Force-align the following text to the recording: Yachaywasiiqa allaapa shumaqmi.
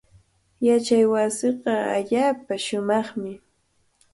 Yachaywasiiqa 0.67 1.73
allaapa 1.97 2.53
shumaqmi. 2.65 3.31